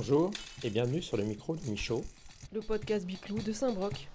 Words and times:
Bonjour 0.00 0.30
et 0.62 0.70
bienvenue 0.70 1.02
sur 1.02 1.16
le 1.16 1.24
micro 1.24 1.56
de 1.56 1.68
Michaud. 1.68 2.04
Le 2.52 2.60
podcast 2.60 3.04
Biclou 3.04 3.42
de 3.42 3.50
Saint-Broc. 3.50 4.08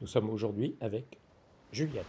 Nous 0.00 0.08
sommes 0.08 0.30
aujourd'hui 0.30 0.74
avec 0.80 1.16
Juliette. 1.70 2.04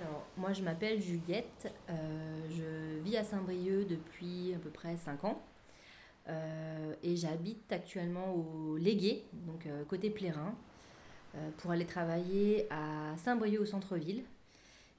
Alors, 0.00 0.24
moi 0.38 0.54
je 0.54 0.62
m'appelle 0.62 1.02
Juliette, 1.02 1.70
euh, 1.90 2.48
je 2.48 2.98
vis 3.02 3.18
à 3.18 3.24
Saint-Brieuc 3.24 3.84
depuis 3.84 4.54
à 4.54 4.58
peu 4.58 4.70
près 4.70 4.96
5 4.96 5.22
ans 5.24 5.42
euh, 6.30 6.94
et 7.02 7.14
j'habite 7.14 7.70
actuellement 7.72 8.32
au 8.32 8.78
Légué, 8.78 9.22
donc 9.46 9.66
euh, 9.66 9.84
côté 9.84 10.08
Plérin, 10.08 10.54
pour 11.58 11.72
aller 11.72 11.84
travailler 11.84 12.66
à 12.70 13.14
Saint-Brieuc 13.18 13.60
au 13.60 13.66
centre-ville. 13.66 14.24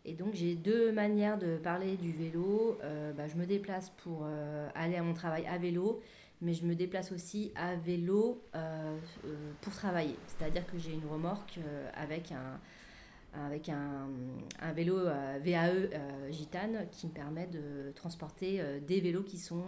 Et 0.05 0.13
donc 0.13 0.33
j'ai 0.33 0.55
deux 0.55 0.91
manières 0.91 1.37
de 1.37 1.57
parler 1.57 1.97
du 1.97 2.11
vélo. 2.11 2.77
Bah, 3.17 3.27
je 3.27 3.35
me 3.35 3.45
déplace 3.45 3.89
pour 4.03 4.27
aller 4.75 4.95
à 4.95 5.03
mon 5.03 5.13
travail 5.13 5.45
à 5.47 5.57
vélo 5.57 6.01
mais 6.41 6.53
je 6.53 6.65
me 6.65 6.75
déplace 6.75 7.11
aussi 7.11 7.51
à 7.55 7.75
vélo 7.75 8.41
euh, 8.55 8.97
euh, 9.25 9.51
pour 9.61 9.73
travailler. 9.73 10.15
C'est-à-dire 10.27 10.65
que 10.67 10.77
j'ai 10.77 10.93
une 10.93 11.07
remorque 11.09 11.57
euh, 11.57 11.89
avec 11.95 12.31
un, 12.31 12.59
avec 13.45 13.69
un 13.69 14.71
vélo 14.73 14.97
VAE 15.43 15.89
gitane 16.31 16.87
qui 16.91 17.07
me 17.07 17.11
permet 17.11 17.47
de 17.47 17.91
transporter 17.93 18.63
des 18.87 19.01
vélos 19.01 19.23
qui 19.23 19.37
sont 19.37 19.65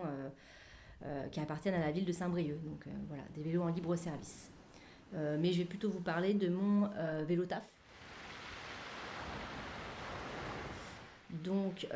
qui 1.34 1.42
appartiennent 1.42 1.76
à 1.76 1.82
la 1.86 1.92
ville 1.92 2.06
de 2.06 2.14
Saint-Brieuc. 2.14 2.64
Donc 2.64 2.86
voilà, 3.10 3.24
des 3.36 3.44
vélos 3.44 3.64
en 3.64 3.68
libre 3.68 3.98
service. 3.98 4.50
mais 5.12 5.52
je 5.52 5.58
vais 5.58 5.66
plutôt 5.66 5.90
vous 5.90 6.00
parler 6.00 6.34
de 6.34 6.48
mon 6.48 6.90
vélo 7.28 7.46
taf. 7.46 7.70
Donc 11.44 11.88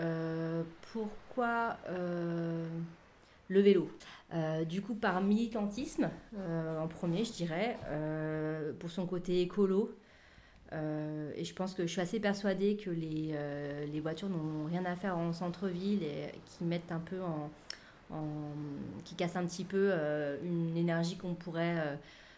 pourquoi 0.91 1.77
le 1.87 3.59
vélo? 3.59 3.89
Euh, 4.33 4.63
du 4.63 4.81
coup, 4.81 4.95
par 4.95 5.21
militantisme, 5.21 6.09
euh, 6.37 6.79
en 6.81 6.87
premier, 6.87 7.25
je 7.25 7.33
dirais, 7.33 7.77
euh, 7.87 8.71
pour 8.79 8.89
son 8.89 9.05
côté 9.05 9.41
écolo. 9.41 9.93
et 10.71 11.43
je 11.43 11.53
pense 11.53 11.73
que 11.73 11.83
je 11.83 11.91
suis 11.91 12.01
assez 12.01 12.19
persuadée 12.19 12.77
que 12.77 12.89
les, 12.89 13.99
voitures 13.99 14.29
n'ont 14.29 14.65
rien 14.67 14.85
à 14.85 14.95
faire 14.95 15.17
en 15.17 15.33
centre-ville 15.33 16.03
et 16.03 16.31
qui 16.45 16.63
mettent 16.63 16.91
un 16.91 16.99
peu 16.99 17.19
en, 17.21 17.49
qui 19.03 19.15
cassent 19.15 19.35
un 19.35 19.45
petit 19.45 19.65
peu 19.65 19.91
une 20.43 20.77
énergie 20.77 21.17
qu'on 21.17 21.33
pourrait. 21.33 21.97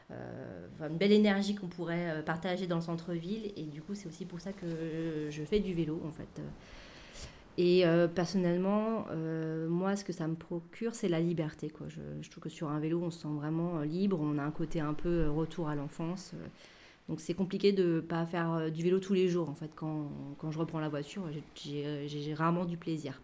une 0.09 0.97
belle 0.97 1.11
énergie 1.11 1.55
qu'on 1.55 1.67
pourrait 1.67 2.23
partager 2.25 2.65
dans 2.65 2.77
le 2.77 2.81
centre-ville. 2.81 3.51
Et 3.55 3.63
du 3.63 3.81
coup, 3.83 3.93
c'est 3.93 4.07
aussi 4.07 4.25
pour 4.25 4.39
ça 4.41 4.51
que 4.51 5.29
je 5.29 5.43
fais 5.43 5.59
du 5.59 5.73
vélo, 5.75 6.01
en 6.07 6.11
fait. 6.11 6.41
Et 7.57 7.85
euh, 7.85 8.07
personnellement, 8.07 9.05
euh, 9.11 9.67
moi, 9.69 9.95
ce 9.95 10.03
que 10.03 10.13
ça 10.13 10.27
me 10.27 10.35
procure, 10.35 10.95
c'est 10.95 11.07
la 11.07 11.19
liberté. 11.19 11.71
Je, 11.87 12.29
trouve 12.29 12.43
que 12.43 12.49
sur 12.49 12.69
un 12.69 12.79
vélo, 12.79 13.01
on 13.03 13.11
se 13.11 13.21
sent 13.21 13.33
vraiment 13.35 13.77
euh, 13.77 13.85
libre. 13.85 14.19
On 14.19 14.39
a 14.39 14.43
un 14.43 14.51
côté 14.51 14.79
un 14.79 14.93
peu 14.93 15.29
retour 15.29 15.69
à 15.69 15.75
l'enfance. 15.75 16.33
donc 17.09 17.19
c'est 17.21 17.35
compliqué 17.35 17.71
de 17.71 17.95
ne 17.95 17.99
pas 17.99 18.25
faire 18.25 18.71
du 18.71 18.83
vélo 18.83 18.99
tous 18.99 19.13
les 19.13 19.29
jours. 19.29 19.49
En 19.49 19.53
fait, 19.53 19.69
quand, 19.75 20.09
quand 20.39 20.51
je 20.51 20.57
reprends 20.57 20.79
la 20.79 20.89
voiture, 20.89 21.23
j'ai 21.55 22.33
rarement 22.33 22.65
du 22.65 22.77
plaisir. 22.77 23.21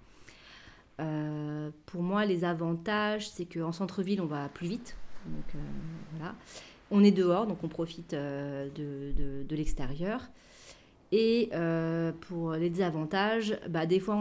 pour 0.98 2.04
moi, 2.04 2.26
les 2.26 2.44
avantages, 2.44 3.30
c'est 3.30 3.46
qu'en 3.46 3.72
centre-ville, 3.72 4.22
on 4.22 4.28
va 4.28 4.48
plus 4.50 4.68
vite. 4.68 4.96
On 6.92 7.04
est 7.04 7.12
dehors, 7.12 7.48
donc 7.48 7.64
on 7.64 7.68
profite 7.68 8.12
de, 8.12 8.70
de 9.44 9.56
l'extérieur. 9.56 10.30
Et 11.12 11.50
euh, 11.54 12.12
pour 12.12 12.54
les 12.54 12.70
désavantages, 12.70 13.58
bah, 13.68 13.86
des 13.86 14.00
fois 14.00 14.16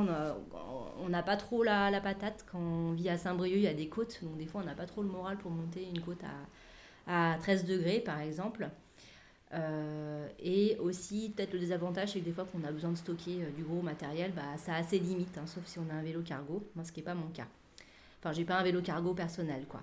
on 1.00 1.08
n'a 1.08 1.22
pas 1.22 1.36
trop 1.36 1.62
la, 1.62 1.90
la, 1.90 2.00
patate. 2.00 2.46
Quand 2.50 2.58
on 2.58 2.92
vit 2.92 3.08
à 3.10 3.18
Saint-Brieuc, 3.18 3.56
il 3.56 3.62
y 3.62 3.68
a 3.68 3.74
des 3.74 3.88
côtes, 3.88 4.20
donc 4.22 4.38
des 4.38 4.46
fois 4.46 4.62
on 4.62 4.64
n'a 4.64 4.74
pas 4.74 4.86
trop 4.86 5.02
le 5.02 5.08
moral 5.08 5.36
pour 5.36 5.50
monter 5.50 5.86
une 5.86 6.00
côte 6.00 6.22
à, 7.06 7.32
à 7.32 7.38
13 7.38 7.64
degrés 7.66 8.00
par 8.00 8.20
exemple. 8.20 8.68
Euh, 9.54 10.28
et 10.40 10.76
aussi, 10.78 11.32
peut-être 11.34 11.54
le 11.54 11.58
désavantage, 11.58 12.12
c'est 12.12 12.20
que 12.20 12.24
des 12.24 12.32
fois 12.32 12.44
qu'on 12.44 12.64
a 12.64 12.72
besoin 12.72 12.90
de 12.90 12.96
stocker 12.96 13.42
euh, 13.42 13.50
du 13.50 13.62
gros 13.62 13.80
matériel, 13.80 14.32
bah, 14.34 14.42
ça 14.58 14.74
a 14.74 14.82
ses 14.82 14.98
limites, 14.98 15.38
hein, 15.38 15.46
sauf 15.46 15.66
si 15.66 15.78
on 15.78 15.88
a 15.90 15.94
un 15.94 16.02
vélo 16.02 16.20
cargo, 16.22 16.62
moi 16.74 16.84
ce 16.84 16.92
qui 16.92 17.00
n'est 17.00 17.04
pas 17.04 17.14
mon 17.14 17.28
cas. 17.28 17.46
Enfin, 18.20 18.32
j'ai 18.32 18.44
pas 18.44 18.58
un 18.58 18.62
vélo 18.62 18.82
cargo 18.82 19.14
personnel, 19.14 19.64
quoi. 19.68 19.80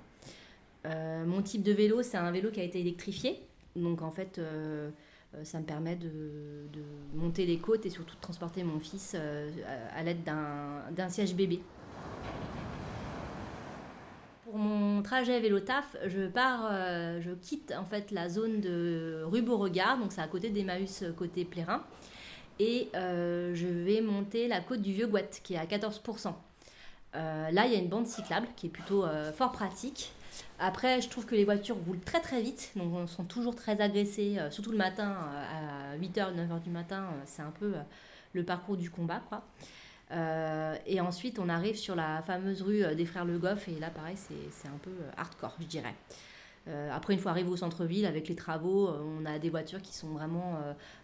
mon 1.25 1.41
type 1.41 1.63
de 1.63 1.71
vélo, 1.71 2.03
c'est 2.03 2.17
un 2.17 2.31
vélo 2.31 2.51
qui 2.51 2.59
a 2.59 2.63
été 2.63 2.79
électrifié, 2.79 3.39
donc 3.75 4.01
en 4.01 4.11
fait 4.11 4.39
ça 5.43 5.59
me 5.59 5.65
permet 5.65 5.95
de, 5.95 6.09
monter 7.13 7.45
les 7.45 7.57
côtes 7.57 7.85
et 7.85 7.89
surtout 7.89 8.15
de 8.15 8.21
transporter 8.21 8.63
mon 8.63 8.79
fils 8.79 9.13
euh, 9.15 9.49
à, 9.95 10.03
l'aide 10.03 10.23
d'un 10.23 11.09
siège 11.09 11.33
bébé. 11.33 11.61
Pour 14.43 14.57
mon 14.57 15.01
trajet 15.01 15.39
vélo 15.39 15.59
taf, 15.59 15.95
je 16.05 16.27
pars, 16.27 16.67
euh, 16.71 17.21
je 17.21 17.31
quitte 17.31 17.73
en 17.77 17.85
fait 17.85 18.11
la 18.11 18.29
zone 18.29 18.59
de 18.59 19.23
rue 19.25 19.41
Beauregard, 19.41 19.97
donc 19.97 20.11
c'est 20.11 20.21
à 20.21 20.27
côté 20.27 20.49
d'Emmaüs 20.49 21.05
côté 21.17 21.45
Plérin, 21.45 21.83
et 22.59 22.89
je 22.93 23.67
vais 23.67 24.01
monter 24.01 24.47
la 24.47 24.61
côte 24.61 24.81
du 24.81 24.93
Vieux 24.93 25.07
Gouette 25.07 25.41
qui 25.43 25.53
est 25.53 25.57
à 25.57 25.65
14%. 25.65 26.33
Là, 27.15 27.65
il 27.65 27.71
y 27.71 27.75
a 27.75 27.79
une 27.79 27.89
bande 27.89 28.07
cyclable 28.07 28.47
qui 28.55 28.67
est 28.67 28.69
plutôt 28.69 29.05
fort 29.35 29.51
pratique. 29.51 30.11
Après, 30.59 31.01
je 31.01 31.09
trouve 31.09 31.25
que 31.25 31.35
les 31.35 31.43
voitures 31.43 31.75
roulent 31.85 31.99
très 31.99 32.21
très 32.21 32.41
vite, 32.41 32.71
donc 32.75 32.93
on 32.93 33.07
sont 33.07 33.25
toujours 33.25 33.55
très 33.55 33.81
agressés, 33.81 34.37
euh, 34.39 34.49
surtout 34.49 34.71
le 34.71 34.77
matin, 34.77 35.11
euh, 35.11 35.93
à 35.93 35.97
8h, 35.97 36.33
9h 36.33 36.61
du 36.61 36.69
matin, 36.69 37.03
euh, 37.03 37.21
c'est 37.25 37.41
un 37.41 37.51
peu 37.59 37.73
le 38.33 38.43
parcours 38.43 38.77
du 38.77 38.89
combat, 38.89 39.21
quoi. 39.29 39.43
et 40.85 41.01
ensuite, 41.01 41.39
on 41.39 41.49
arrive 41.49 41.75
sur 41.75 41.95
la 41.95 42.21
fameuse 42.21 42.61
rue 42.61 42.95
des 42.95 43.05
Frères 43.05 43.25
Le 43.25 43.37
Goff, 43.37 43.67
et 43.67 43.79
là, 43.79 43.89
pareil, 43.89 44.17
c'est 44.17 44.67
un 44.67 44.77
peu 44.81 44.91
hardcore, 45.17 45.55
je 45.59 45.65
dirais. 45.65 45.95
Euh, 46.67 46.89
après, 46.91 47.13
une 47.13 47.19
fois 47.19 47.31
arrivé 47.31 47.49
au 47.49 47.57
centre-ville, 47.57 48.05
avec 48.05 48.27
les 48.27 48.35
travaux, 48.35 48.87
euh, 48.87 48.99
on 49.03 49.25
a 49.25 49.37
des 49.37 49.49
voitures 49.49 49.81
qui 49.81 49.93
sont 49.93 50.07
vraiment 50.09 50.57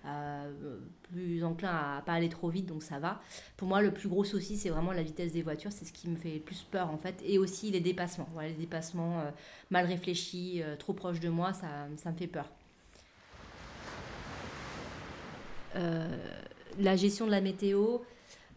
euh, 0.05 0.49
plus 1.11 1.43
enclins 1.43 1.69
à 1.69 2.01
pas 2.01 2.13
aller 2.13 2.29
trop 2.29 2.49
vite, 2.49 2.65
donc 2.65 2.81
ça 2.81 2.97
va. 2.97 3.21
Pour 3.57 3.67
moi, 3.67 3.81
le 3.81 3.91
plus 3.91 4.09
gros 4.09 4.23
souci, 4.23 4.57
c'est 4.57 4.69
vraiment 4.69 4.91
la 4.91 5.03
vitesse 5.03 5.33
des 5.33 5.43
voitures. 5.43 5.71
C'est 5.71 5.85
ce 5.85 5.93
qui 5.93 6.09
me 6.09 6.15
fait 6.15 6.35
le 6.35 6.39
plus 6.39 6.63
peur, 6.63 6.89
en 6.89 6.97
fait. 6.97 7.21
Et 7.23 7.37
aussi 7.37 7.69
les 7.69 7.79
dépassements. 7.79 8.29
Les 8.41 8.53
dépassements 8.53 9.23
mal 9.69 9.85
réfléchis, 9.85 10.63
trop 10.79 10.93
proches 10.93 11.19
de 11.19 11.29
moi, 11.29 11.53
ça, 11.53 11.67
ça 11.97 12.11
me 12.11 12.17
fait 12.17 12.27
peur. 12.27 12.49
la 16.79 16.95
gestion 16.95 17.25
de 17.25 17.31
la 17.31 17.41
météo, 17.41 17.99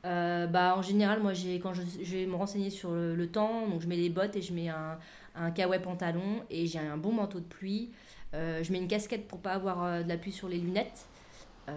bah, 0.02 0.74
en 0.76 0.82
général, 0.82 1.20
moi, 1.20 1.32
quand 1.62 1.74
je, 1.74 1.82
vais 2.16 2.26
me 2.26 2.36
renseigner 2.36 2.70
sur 2.70 2.92
le, 2.92 3.26
temps, 3.26 3.68
donc 3.68 3.82
je 3.82 3.88
mets 3.88 3.96
les 3.96 4.10
bottes 4.10 4.36
et 4.36 4.42
je 4.42 4.54
mets 4.54 4.68
un, 4.68 4.98
un 5.34 5.50
kawaii 5.50 5.80
pantalon 5.80 6.42
et 6.50 6.66
j'ai 6.66 6.78
un 6.78 6.96
bon 6.96 7.12
manteau 7.12 7.40
de 7.40 7.44
pluie. 7.44 7.90
Euh, 8.34 8.62
je 8.62 8.72
mets 8.72 8.78
une 8.78 8.88
casquette 8.88 9.28
pour 9.28 9.40
pas 9.40 9.52
avoir 9.52 9.84
euh, 9.84 10.02
de 10.02 10.08
la 10.08 10.16
pluie 10.16 10.32
sur 10.32 10.48
les 10.48 10.58
lunettes. 10.58 11.06
Euh, 11.68 11.72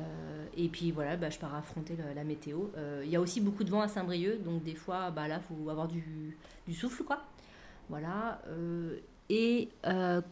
et 0.56 0.68
puis 0.68 0.92
voilà, 0.92 1.16
bah, 1.16 1.30
je 1.30 1.38
pars 1.38 1.56
affronter 1.56 1.96
la, 2.16 2.24
météo. 2.24 2.66
Il 3.04 3.10
y 3.10 3.16
a 3.16 3.22
aussi 3.22 3.40
beaucoup 3.40 3.64
de 3.64 3.70
vent 3.70 3.82
à 3.82 3.88
Saint-Brieuc, 3.88 4.44
donc 4.44 4.64
des 4.64 4.76
fois, 4.76 5.12
bah, 5.12 5.28
là, 5.28 5.40
faut 5.40 5.70
avoir 5.70 5.88
du, 5.88 6.36
du, 6.68 6.74
souffle, 6.74 7.04
quoi. 7.04 7.22
Voilà. 7.90 8.42
et 9.30 9.70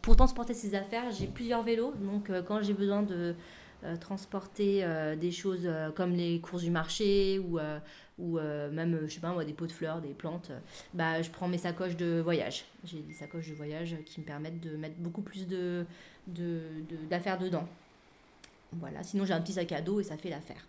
pour 0.02 0.18
transporter 0.18 0.54
ces 0.54 0.76
affaires, 0.76 1.10
j'ai 1.12 1.28
plusieurs 1.28 1.64
vélos. 1.64 1.94
Donc 2.02 2.30
quand 2.46 2.62
j'ai 2.62 2.74
besoin 2.74 3.02
de 3.02 3.34
transporter 4.00 4.86
des 5.20 5.32
choses 5.32 5.70
comme 5.96 6.12
les 6.12 6.40
courses 6.40 6.64
du 6.64 6.72
marché 6.72 7.40
ou 7.40 7.60
ou 8.18 8.38
euh, 8.38 8.72
même, 8.72 9.02
je 9.08 9.14
sais 9.14 9.20
pas 9.20 9.32
moi, 9.32 9.44
des 9.44 9.54
pots 9.54 9.68
de 9.68 9.72
fleurs, 9.72 10.02
des 10.02 10.14
plantes, 10.14 10.52
bah, 10.94 11.22
je 11.22 11.30
prends 11.30 11.48
mes 11.48 11.58
sacoches 11.58 11.98
de 11.98 12.22
voyage. 12.22 12.66
J'ai 12.86 13.00
des 13.00 13.14
sacoches 13.14 13.50
de 13.50 13.56
voyage 13.56 13.96
qui 14.06 14.22
me 14.22 14.26
permettent 14.26 14.62
de 14.62 14.78
mettre 14.78 14.96
beaucoup 14.98 15.22
plus 15.22 15.48
d'affaires 15.48 17.38
de, 17.38 17.46
dedans. 17.46 17.68
Voilà, 18.74 19.04
sinon 19.04 19.26
j'ai 19.26 19.34
un 19.34 19.42
petit 19.42 19.54
sac 19.54 19.72
à 19.72 19.82
dos 19.82 20.00
et 20.00 20.04
ça 20.04 20.18
fait 20.18 20.30
l'affaire. 20.30 20.66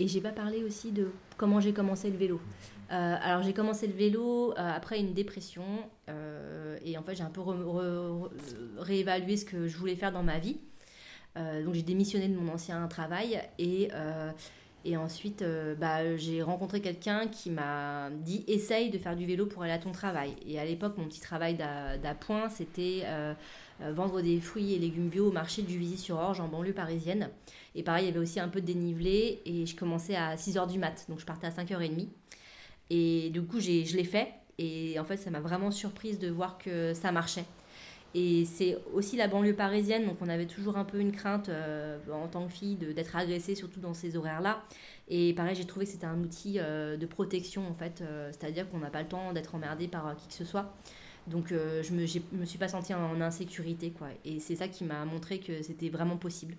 Et 0.00 0.06
j'ai 0.06 0.20
pas 0.20 0.30
parlé 0.30 0.62
aussi 0.62 0.92
de 0.92 1.10
comment 1.36 1.58
j'ai 1.60 1.72
commencé 1.72 2.08
le 2.08 2.16
vélo. 2.16 2.40
Euh, 2.90 3.16
alors 3.20 3.42
j'ai 3.42 3.52
commencé 3.52 3.88
le 3.88 3.92
vélo 3.92 4.52
euh, 4.52 4.54
après 4.56 5.00
une 5.00 5.12
dépression 5.12 5.64
et 6.88 6.98
en 6.98 7.02
fait 7.02 7.14
j'ai 7.14 7.22
un 7.22 7.30
peu 7.30 7.42
réévalué 8.78 9.36
ce 9.36 9.44
que 9.44 9.68
je 9.68 9.76
voulais 9.76 9.96
faire 9.96 10.12
dans 10.12 10.22
ma 10.22 10.38
vie. 10.38 10.58
Euh, 11.36 11.62
donc 11.64 11.74
j'ai 11.74 11.82
démissionné 11.82 12.28
de 12.28 12.36
mon 12.36 12.52
ancien 12.52 12.86
travail 12.88 13.40
et, 13.58 13.90
euh, 13.92 14.30
et 14.84 14.96
ensuite 14.96 15.42
euh, 15.42 15.74
bah, 15.74 16.16
j'ai 16.16 16.42
rencontré 16.42 16.80
quelqu'un 16.80 17.28
qui 17.28 17.50
m'a 17.50 18.10
dit 18.10 18.44
essaye 18.48 18.90
de 18.90 18.98
faire 18.98 19.14
du 19.14 19.26
vélo 19.26 19.46
pour 19.46 19.62
aller 19.62 19.72
à 19.72 19.78
ton 19.78 19.92
travail. 19.92 20.34
Et 20.46 20.58
à 20.58 20.64
l'époque 20.64 20.96
mon 20.96 21.06
petit 21.06 21.20
travail 21.20 21.56
d'appoint 21.56 22.48
c'était 22.48 23.04
vendre 23.80 24.20
des 24.20 24.40
fruits 24.40 24.74
et 24.74 24.78
légumes 24.78 25.08
bio 25.08 25.28
au 25.28 25.32
marché 25.32 25.62
du 25.62 25.78
Vizy-sur-Orge 25.78 26.40
en 26.40 26.48
banlieue 26.48 26.72
parisienne. 26.72 27.30
Et 27.76 27.84
pareil, 27.84 28.06
il 28.06 28.08
y 28.08 28.10
avait 28.10 28.18
aussi 28.18 28.40
un 28.40 28.48
peu 28.48 28.60
de 28.60 28.66
dénivelé 28.66 29.40
et 29.46 29.66
je 29.66 29.76
commençais 29.76 30.16
à 30.16 30.34
6h 30.34 30.68
du 30.68 30.80
mat, 30.80 31.06
donc 31.08 31.20
je 31.20 31.24
partais 31.24 31.46
à 31.46 31.50
5h30. 31.50 32.08
Et 32.90 33.30
du 33.30 33.42
coup, 33.42 33.60
je 33.60 33.96
l'ai 33.96 34.04
fait 34.04 34.32
et 34.58 34.98
en 34.98 35.04
fait, 35.04 35.16
ça 35.16 35.30
m'a 35.30 35.40
vraiment 35.40 35.70
surprise 35.70 36.18
de 36.18 36.28
voir 36.28 36.58
que 36.58 36.92
ça 36.94 37.12
marchait. 37.12 37.44
Et 38.14 38.46
c'est 38.46 38.78
aussi 38.94 39.16
la 39.16 39.28
banlieue 39.28 39.54
parisienne, 39.54 40.06
donc 40.06 40.16
on 40.22 40.28
avait 40.28 40.46
toujours 40.46 40.78
un 40.78 40.84
peu 40.84 40.98
une 40.98 41.12
crainte 41.12 41.50
euh, 41.50 41.98
en 42.10 42.26
tant 42.26 42.46
que 42.46 42.52
fille 42.52 42.76
d'être 42.76 43.14
agressée, 43.16 43.54
surtout 43.54 43.80
dans 43.80 43.92
ces 43.94 44.16
horaires-là. 44.16 44.62
Et 45.08 45.34
pareil, 45.34 45.54
j'ai 45.54 45.66
trouvé 45.66 45.84
que 45.84 45.92
c'était 45.92 46.06
un 46.06 46.18
outil 46.20 46.58
euh, 46.58 46.96
de 46.96 47.06
protection, 47.06 47.68
en 47.68 47.74
fait, 47.74 48.00
euh, 48.00 48.30
c'est-à-dire 48.32 48.68
qu'on 48.70 48.78
n'a 48.78 48.90
pas 48.90 49.02
le 49.02 49.08
temps 49.08 49.32
d'être 49.32 49.54
emmerdé 49.54 49.88
par 49.88 50.16
qui 50.16 50.26
que 50.28 50.34
ce 50.34 50.44
soit. 50.44 50.74
Donc 51.26 51.48
je 51.50 51.92
me, 51.92 52.38
me 52.40 52.44
suis 52.46 52.58
pas 52.58 52.68
sentie 52.68 52.94
en, 52.94 53.20
insécurité, 53.20 53.90
quoi. 53.90 54.08
Et 54.24 54.40
c'est 54.40 54.56
ça 54.56 54.66
qui 54.66 54.84
m'a 54.84 55.04
montré 55.04 55.40
que 55.40 55.62
c'était 55.62 55.90
vraiment 55.90 56.16
possible. 56.16 56.56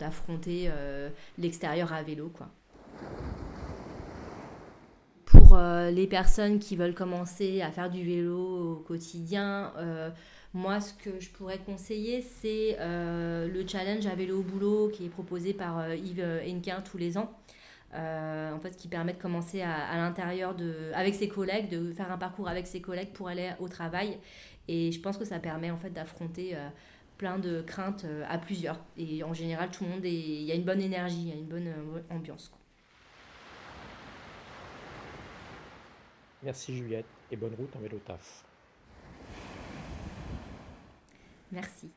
d'affronter 0.00 0.66
de, 0.66 0.72
de, 0.72 1.10
l'extérieur 1.38 1.92
à 1.92 2.02
vélo, 2.02 2.28
quoi 2.34 2.50
pour 5.46 5.56
euh, 5.56 5.90
les 5.90 6.06
personnes 6.06 6.58
qui 6.58 6.76
veulent 6.76 6.94
commencer 6.94 7.62
à 7.62 7.70
faire 7.70 7.90
du 7.90 8.04
vélo 8.04 8.72
au 8.72 8.76
quotidien, 8.76 9.72
euh, 9.76 10.10
moi, 10.54 10.80
ce 10.80 10.92
que 10.94 11.20
je 11.20 11.30
pourrais 11.30 11.58
conseiller, 11.58 12.22
c'est 12.22 12.76
euh, 12.80 13.46
le 13.48 13.66
challenge 13.66 14.06
à 14.06 14.14
vélo 14.14 14.40
au 14.40 14.42
boulot 14.42 14.88
qui 14.88 15.04
est 15.04 15.08
proposé 15.08 15.52
par 15.52 15.94
Yves 15.94 16.24
Henquin 16.48 16.80
tous 16.80 16.98
les 16.98 17.18
ans. 17.18 17.30
en 17.94 18.58
fait, 18.60 18.76
qui 18.76 18.88
permet 18.88 19.12
de 19.12 19.18
commencer 19.18 19.62
à, 19.62 19.96
l'intérieur 19.96 20.54
de, 20.54 20.90
avec 20.94 21.14
ses 21.14 21.28
collègues, 21.28 21.68
de 21.68 21.92
faire 21.92 22.10
un 22.10 22.18
parcours 22.18 22.48
avec 22.48 22.66
ses 22.66 22.80
collègues 22.80 23.12
pour 23.12 23.28
aller 23.28 23.50
au 23.60 23.68
travail. 23.68 24.18
Et 24.68 24.90
je 24.92 25.00
pense 25.00 25.16
que 25.16 25.24
ça 25.24 25.38
permet 25.38 25.70
en 25.70 25.76
fait 25.76 25.90
d'affronter 25.90 26.56
plein 27.18 27.38
de 27.38 27.62
craintes 27.62 28.06
à 28.28 28.38
plusieurs. 28.38 28.80
Et 28.96 29.22
en 29.22 29.34
général, 29.34 29.70
tout 29.70 29.84
le 29.84 29.90
monde 29.90 30.04
il 30.04 30.42
y 30.42 30.52
a 30.52 30.54
une 30.54 30.64
bonne 30.64 30.82
énergie, 30.82 31.20
il 31.20 31.28
y 31.28 31.32
a 31.32 31.36
une 31.36 31.46
bonne 31.46 31.72
ambiance. 32.10 32.50
Merci 36.46 36.76
Juliette 36.76 37.06
et 37.32 37.36
bonne 37.36 37.56
route 37.56 37.74
en 37.74 37.80
vélo 37.80 37.98
taf. 38.06 38.44
Merci. 41.50 41.90